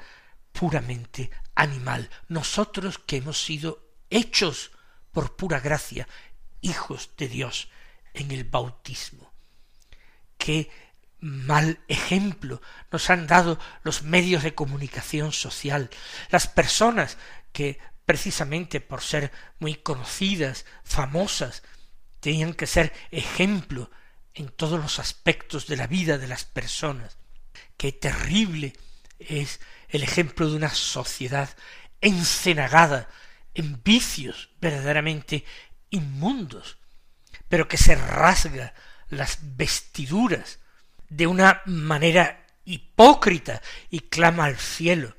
puramente 0.53 1.31
animal. 1.55 2.09
Nosotros 2.29 2.99
que 2.99 3.17
hemos 3.17 3.43
sido 3.43 3.93
hechos 4.11 4.71
por 5.13 5.37
pura 5.37 5.61
gracia, 5.61 6.09
hijos 6.61 7.11
de 7.17 7.29
Dios 7.29 7.69
en 8.15 8.31
el 8.31 8.45
bautismo. 8.45 9.33
Qué 10.39 10.71
mal 11.21 11.81
ejemplo 11.89 12.61
nos 12.93 13.11
han 13.11 13.27
dado 13.27 13.59
los 13.83 14.03
medios 14.03 14.43
de 14.43 14.55
comunicación 14.55 15.33
social, 15.33 15.91
las 16.31 16.47
personas 16.47 17.19
que 17.53 17.79
precisamente 18.05 18.81
por 18.81 19.03
ser 19.03 19.33
muy 19.59 19.75
conocidas, 19.75 20.65
famosas, 20.85 21.63
tenían 22.21 22.55
que 22.55 22.67
ser 22.67 22.93
ejemplo 23.11 23.91
en 24.37 24.49
todos 24.49 24.79
los 24.79 24.99
aspectos 24.99 25.67
de 25.67 25.77
la 25.77 25.87
vida 25.87 26.19
de 26.19 26.29
las 26.29 26.45
personas. 26.45 27.17
Qué 27.79 27.91
terrible 27.91 28.75
es 29.19 29.61
el 29.89 30.03
ejemplo 30.03 30.49
de 30.49 30.57
una 30.57 30.69
sociedad 30.69 31.49
encenagada 32.03 33.09
en 33.55 33.83
vicios 33.83 34.51
verdaderamente 34.61 35.45
inmundos, 35.89 36.77
pero 37.49 37.67
que 37.67 37.79
se 37.79 37.95
rasga 37.95 38.75
las 39.09 39.39
vestiduras 39.57 40.59
de 41.09 41.27
una 41.27 41.63
manera 41.65 42.47
hipócrita 42.67 43.63
y 43.89 44.01
clama 44.01 44.45
al 44.45 44.59
cielo 44.59 45.17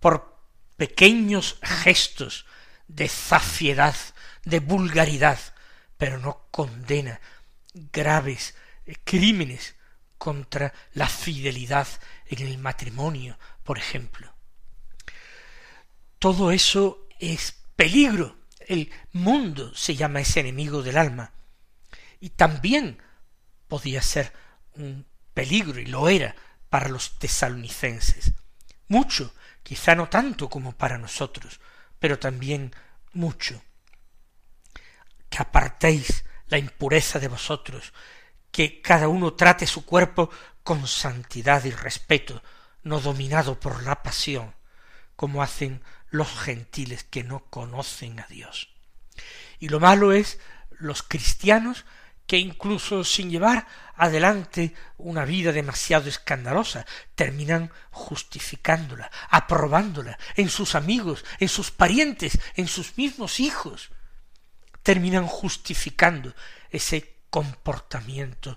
por 0.00 0.42
pequeños 0.76 1.58
gestos 1.62 2.46
de 2.88 3.08
zafiedad, 3.08 3.94
de 4.44 4.58
vulgaridad, 4.58 5.38
pero 5.96 6.18
no 6.18 6.48
condena 6.50 7.20
graves 7.74 8.54
crímenes 9.04 9.74
contra 10.18 10.72
la 10.92 11.08
fidelidad 11.08 11.86
en 12.26 12.46
el 12.46 12.58
matrimonio, 12.58 13.38
por 13.62 13.78
ejemplo. 13.78 14.32
Todo 16.18 16.50
eso 16.50 17.06
es 17.18 17.54
peligro. 17.76 18.36
El 18.60 18.90
mundo 19.12 19.74
se 19.74 19.94
llama 19.94 20.20
ese 20.20 20.40
enemigo 20.40 20.82
del 20.82 20.96
alma. 20.96 21.32
Y 22.20 22.30
también 22.30 22.98
podía 23.68 24.00
ser 24.00 24.32
un 24.74 25.06
peligro, 25.34 25.80
y 25.80 25.86
lo 25.86 26.08
era, 26.08 26.34
para 26.70 26.88
los 26.88 27.18
tesalonicenses. 27.18 28.32
Mucho, 28.88 29.34
quizá 29.62 29.94
no 29.94 30.08
tanto 30.08 30.48
como 30.48 30.72
para 30.72 30.96
nosotros, 30.96 31.60
pero 31.98 32.18
también 32.18 32.74
mucho 33.12 33.62
que 35.28 35.38
apartéis 35.38 36.24
la 36.54 36.58
impureza 36.58 37.18
de 37.18 37.26
vosotros, 37.26 37.92
que 38.52 38.80
cada 38.80 39.08
uno 39.08 39.34
trate 39.34 39.66
su 39.66 39.84
cuerpo 39.84 40.30
con 40.62 40.86
santidad 40.86 41.64
y 41.64 41.72
respeto, 41.72 42.44
no 42.84 43.00
dominado 43.00 43.58
por 43.58 43.82
la 43.82 44.04
pasión, 44.04 44.54
como 45.16 45.42
hacen 45.42 45.82
los 46.10 46.28
gentiles 46.28 47.02
que 47.02 47.24
no 47.24 47.46
conocen 47.50 48.20
a 48.20 48.26
Dios. 48.28 48.68
Y 49.58 49.68
lo 49.68 49.80
malo 49.80 50.12
es 50.12 50.38
los 50.70 51.02
cristianos 51.02 51.86
que 52.24 52.38
incluso 52.38 53.02
sin 53.02 53.30
llevar 53.30 53.66
adelante 53.96 54.74
una 54.96 55.24
vida 55.24 55.50
demasiado 55.50 56.08
escandalosa, 56.08 56.86
terminan 57.16 57.72
justificándola, 57.90 59.10
aprobándola 59.28 60.16
en 60.36 60.48
sus 60.48 60.76
amigos, 60.76 61.24
en 61.40 61.48
sus 61.48 61.72
parientes, 61.72 62.38
en 62.54 62.68
sus 62.68 62.96
mismos 62.96 63.40
hijos, 63.40 63.90
terminan 64.84 65.26
justificando 65.26 66.32
ese 66.70 67.16
comportamiento 67.30 68.56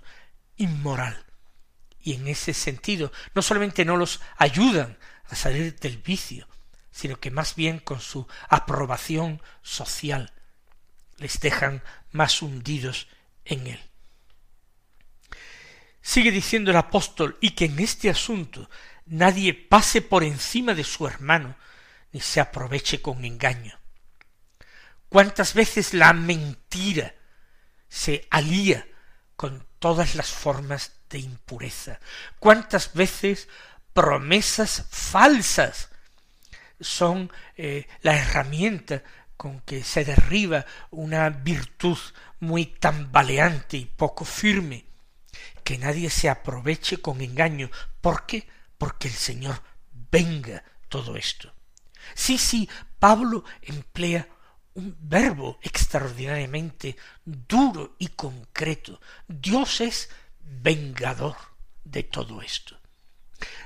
inmoral. 0.56 1.24
Y 2.00 2.14
en 2.14 2.28
ese 2.28 2.54
sentido, 2.54 3.10
no 3.34 3.42
solamente 3.42 3.84
no 3.84 3.96
los 3.96 4.20
ayudan 4.36 4.96
a 5.24 5.34
salir 5.34 5.76
del 5.80 5.98
vicio, 5.98 6.46
sino 6.92 7.18
que 7.18 7.32
más 7.32 7.56
bien 7.56 7.80
con 7.80 8.00
su 8.00 8.28
aprobación 8.48 9.42
social 9.62 10.32
les 11.16 11.40
dejan 11.40 11.82
más 12.12 12.42
hundidos 12.42 13.08
en 13.44 13.66
él. 13.66 13.80
Sigue 16.00 16.30
diciendo 16.30 16.70
el 16.70 16.76
apóstol, 16.76 17.36
y 17.40 17.50
que 17.50 17.64
en 17.66 17.78
este 17.80 18.08
asunto 18.08 18.70
nadie 19.06 19.54
pase 19.54 20.02
por 20.02 20.22
encima 20.22 20.74
de 20.74 20.84
su 20.84 21.06
hermano, 21.06 21.56
ni 22.12 22.20
se 22.20 22.40
aproveche 22.40 23.02
con 23.02 23.24
engaño, 23.24 23.78
cuántas 25.08 25.54
veces 25.54 25.94
la 25.94 26.12
mentira 26.12 27.14
se 27.88 28.26
alía 28.30 28.86
con 29.36 29.66
todas 29.78 30.14
las 30.14 30.30
formas 30.30 30.92
de 31.08 31.18
impureza, 31.20 32.00
cuántas 32.38 32.92
veces 32.92 33.48
promesas 33.92 34.86
falsas 34.90 35.88
son 36.80 37.32
eh, 37.56 37.86
la 38.02 38.16
herramienta 38.16 39.02
con 39.36 39.60
que 39.60 39.84
se 39.84 40.04
derriba 40.04 40.66
una 40.90 41.30
virtud 41.30 41.98
muy 42.40 42.66
tambaleante 42.66 43.76
y 43.76 43.84
poco 43.84 44.24
firme, 44.24 44.84
que 45.64 45.78
nadie 45.78 46.10
se 46.10 46.28
aproveche 46.28 47.00
con 47.00 47.20
engaño. 47.20 47.70
¿Por 48.00 48.26
qué? 48.26 48.48
Porque 48.76 49.08
el 49.08 49.14
Señor 49.14 49.62
venga 50.10 50.64
todo 50.88 51.16
esto. 51.16 51.52
Sí, 52.14 52.38
sí, 52.38 52.68
Pablo 52.98 53.44
emplea 53.62 54.28
un 54.78 54.96
verbo 55.00 55.58
extraordinariamente 55.60 56.96
duro 57.24 57.96
y 57.98 58.08
concreto. 58.08 59.00
Dios 59.26 59.80
es 59.80 60.08
vengador 60.40 61.36
de 61.84 62.04
todo 62.04 62.40
esto. 62.42 62.78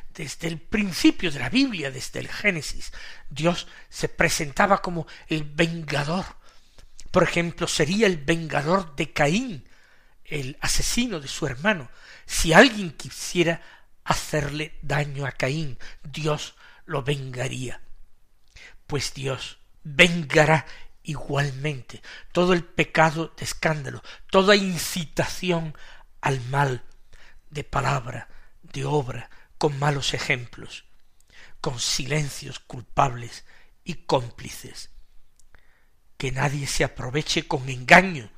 Desde 0.08 0.48
el 0.48 0.58
principio 0.58 1.30
de 1.30 1.38
la 1.38 1.50
Biblia, 1.50 1.90
desde 1.90 2.20
el 2.20 2.28
Génesis, 2.28 2.92
Dios 3.28 3.66
se 3.90 4.08
presentaba 4.08 4.80
como 4.80 5.06
el 5.28 5.44
vengador. 5.44 6.24
Por 7.10 7.22
ejemplo, 7.24 7.66
sería 7.66 8.06
el 8.06 8.16
vengador 8.16 8.96
de 8.96 9.12
Caín, 9.12 9.68
el 10.24 10.56
asesino 10.62 11.20
de 11.20 11.28
su 11.28 11.46
hermano. 11.46 11.90
Si 12.24 12.54
alguien 12.54 12.90
quisiera 12.92 13.60
hacerle 14.04 14.78
daño 14.80 15.26
a 15.26 15.32
Caín, 15.32 15.78
Dios 16.02 16.54
lo 16.86 17.02
vengaría. 17.02 17.82
Pues 18.86 19.12
Dios 19.12 19.58
vengará 19.84 20.64
igualmente 21.02 22.02
todo 22.32 22.52
el 22.52 22.64
pecado 22.64 23.32
de 23.36 23.44
escándalo, 23.44 24.02
toda 24.30 24.56
incitación 24.56 25.76
al 26.20 26.40
mal 26.42 26.84
de 27.50 27.64
palabra, 27.64 28.28
de 28.62 28.84
obra, 28.84 29.30
con 29.58 29.78
malos 29.78 30.14
ejemplos, 30.14 30.84
con 31.60 31.78
silencios 31.78 32.58
culpables 32.58 33.44
y 33.84 33.94
cómplices. 33.94 34.90
Que 36.16 36.32
nadie 36.32 36.66
se 36.66 36.84
aproveche 36.84 37.46
con 37.46 37.68
engaño, 37.68 38.30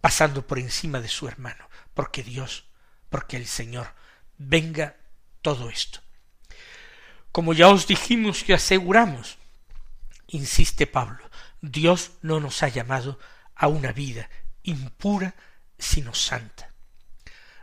pasando 0.00 0.46
por 0.46 0.58
encima 0.58 1.00
de 1.00 1.08
su 1.08 1.28
hermano, 1.28 1.68
porque 1.94 2.22
Dios, 2.22 2.64
porque 3.08 3.36
el 3.36 3.46
Señor 3.46 3.94
venga 4.38 4.96
todo 5.42 5.70
esto. 5.70 6.00
Como 7.32 7.52
ya 7.52 7.68
os 7.68 7.86
dijimos 7.86 8.48
y 8.48 8.52
aseguramos, 8.52 9.38
insiste 10.28 10.86
Pablo, 10.86 11.29
Dios 11.60 12.12
no 12.22 12.40
nos 12.40 12.62
ha 12.62 12.68
llamado 12.68 13.18
a 13.54 13.68
una 13.68 13.92
vida 13.92 14.28
impura, 14.62 15.34
sino 15.78 16.14
santa. 16.14 16.72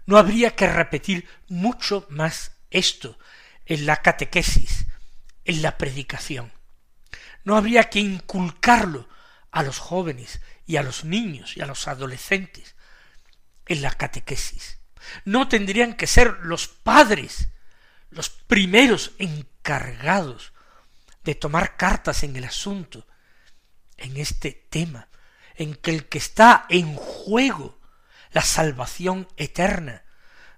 No 0.05 0.17
habría 0.17 0.55
que 0.55 0.67
repetir 0.67 1.27
mucho 1.47 2.05
más 2.09 2.51
esto 2.69 3.17
en 3.65 3.85
la 3.85 3.97
catequesis, 3.97 4.85
en 5.45 5.61
la 5.61 5.77
predicación. 5.77 6.51
No 7.43 7.57
habría 7.57 7.89
que 7.89 7.99
inculcarlo 7.99 9.07
a 9.51 9.63
los 9.63 9.79
jóvenes 9.79 10.41
y 10.65 10.77
a 10.77 10.83
los 10.83 11.03
niños 11.03 11.57
y 11.57 11.61
a 11.61 11.65
los 11.65 11.87
adolescentes 11.87 12.75
en 13.65 13.81
la 13.81 13.91
catequesis. 13.91 14.79
No 15.25 15.47
tendrían 15.47 15.93
que 15.93 16.07
ser 16.07 16.39
los 16.41 16.67
padres 16.67 17.49
los 18.09 18.29
primeros 18.29 19.11
encargados 19.17 20.53
de 21.23 21.35
tomar 21.35 21.75
cartas 21.77 22.23
en 22.23 22.35
el 22.35 22.45
asunto, 22.45 23.05
en 23.97 24.17
este 24.17 24.51
tema, 24.69 25.09
en 25.55 25.75
que 25.75 25.91
el 25.91 26.07
que 26.07 26.17
está 26.17 26.65
en 26.69 26.95
juego 26.95 27.79
la 28.31 28.41
salvación 28.41 29.27
eterna, 29.37 30.03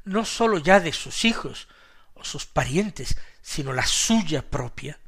no 0.03 0.25
sólo 0.25 0.57
ya 0.57 0.79
de 0.79 0.93
sus 0.93 1.25
hijos, 1.25 1.67
sus 2.23 2.45
parientes, 2.45 3.17
sino 3.41 3.73
la 3.73 3.85
suya 3.85 4.49
propia. 4.49 4.99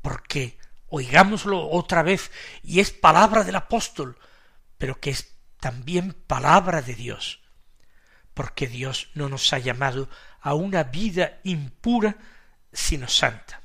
Porque, 0.00 0.58
oigámoslo 0.88 1.68
otra 1.70 2.02
vez, 2.02 2.30
y 2.62 2.80
es 2.80 2.90
palabra 2.90 3.44
del 3.44 3.56
apóstol, 3.56 4.18
pero 4.78 5.00
que 5.00 5.10
es 5.10 5.34
también 5.60 6.12
palabra 6.12 6.82
de 6.82 6.94
Dios, 6.94 7.40
porque 8.34 8.66
Dios 8.66 9.10
no 9.14 9.28
nos 9.28 9.52
ha 9.52 9.58
llamado 9.58 10.08
a 10.40 10.54
una 10.54 10.84
vida 10.84 11.40
impura, 11.44 12.16
sino 12.72 13.06
santa. 13.06 13.61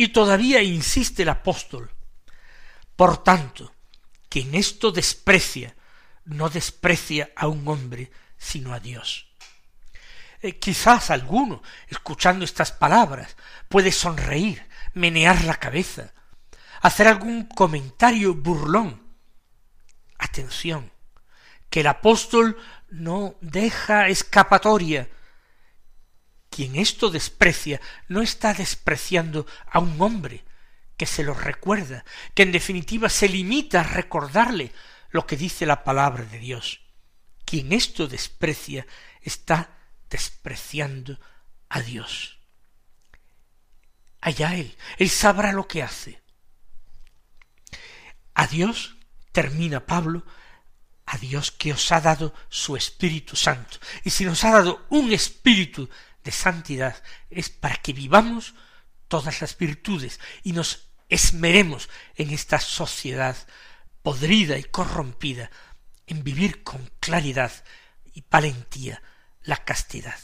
Y 0.00 0.08
todavía 0.08 0.62
insiste 0.62 1.24
el 1.24 1.28
apóstol, 1.28 1.90
por 2.96 3.22
tanto, 3.22 3.74
quien 4.30 4.54
esto 4.54 4.92
desprecia, 4.92 5.76
no 6.24 6.48
desprecia 6.48 7.32
a 7.36 7.48
un 7.48 7.68
hombre, 7.68 8.10
sino 8.38 8.72
a 8.72 8.80
Dios. 8.80 9.28
Eh, 10.40 10.58
quizás 10.58 11.10
alguno, 11.10 11.62
escuchando 11.88 12.46
estas 12.46 12.72
palabras, 12.72 13.36
puede 13.68 13.92
sonreír, 13.92 14.66
menear 14.94 15.44
la 15.44 15.56
cabeza, 15.56 16.14
hacer 16.80 17.06
algún 17.06 17.44
comentario 17.44 18.32
burlón. 18.32 19.02
Atención, 20.16 20.90
que 21.68 21.80
el 21.80 21.88
apóstol 21.88 22.56
no 22.88 23.34
deja 23.42 24.08
escapatoria. 24.08 25.10
Quien 26.60 26.76
esto 26.76 27.08
desprecia 27.08 27.80
no 28.08 28.20
está 28.20 28.52
despreciando 28.52 29.46
a 29.64 29.78
un 29.78 29.98
hombre 30.02 30.44
que 30.98 31.06
se 31.06 31.24
lo 31.24 31.32
recuerda, 31.32 32.04
que 32.34 32.42
en 32.42 32.52
definitiva 32.52 33.08
se 33.08 33.30
limita 33.30 33.80
a 33.80 33.84
recordarle 33.84 34.70
lo 35.08 35.26
que 35.26 35.38
dice 35.38 35.64
la 35.64 35.84
palabra 35.84 36.22
de 36.24 36.38
Dios. 36.38 36.82
Quien 37.46 37.72
esto 37.72 38.08
desprecia 38.08 38.86
está 39.22 39.70
despreciando 40.10 41.18
a 41.70 41.80
Dios. 41.80 42.38
Allá 44.20 44.54
Él, 44.54 44.76
Él 44.98 45.08
sabrá 45.08 45.52
lo 45.52 45.66
que 45.66 45.82
hace. 45.82 46.20
A 48.34 48.46
Dios, 48.46 48.96
termina 49.32 49.86
Pablo, 49.86 50.26
a 51.06 51.16
Dios 51.16 51.52
que 51.52 51.72
os 51.72 51.90
ha 51.90 52.02
dado 52.02 52.34
su 52.50 52.76
Espíritu 52.76 53.34
Santo. 53.34 53.78
Y 54.04 54.10
si 54.10 54.26
nos 54.26 54.44
ha 54.44 54.50
dado 54.50 54.84
un 54.90 55.10
espíritu 55.10 55.88
santidad, 56.32 57.02
es 57.30 57.50
para 57.50 57.76
que 57.76 57.92
vivamos 57.92 58.54
todas 59.08 59.40
las 59.40 59.56
virtudes 59.56 60.20
y 60.42 60.52
nos 60.52 60.90
esmeremos 61.08 61.88
en 62.14 62.30
esta 62.30 62.60
sociedad 62.60 63.36
podrida 64.02 64.56
y 64.58 64.64
corrompida, 64.64 65.50
en 66.06 66.24
vivir 66.24 66.62
con 66.62 66.90
claridad 67.00 67.52
y 68.14 68.24
valentía 68.30 69.02
la 69.42 69.56
castidad. 69.64 70.18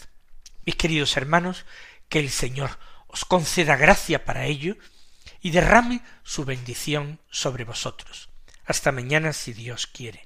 Mis 0.64 0.76
queridos 0.76 1.16
hermanos, 1.16 1.64
que 2.08 2.18
el 2.18 2.30
Señor 2.30 2.78
os 3.06 3.24
conceda 3.24 3.76
gracia 3.76 4.24
para 4.24 4.46
ello 4.46 4.76
y 5.40 5.50
derrame 5.50 6.02
su 6.22 6.44
bendición 6.44 7.20
sobre 7.30 7.64
vosotros. 7.64 8.30
Hasta 8.64 8.92
mañana 8.92 9.32
si 9.32 9.52
Dios 9.52 9.86
quiere. 9.86 10.25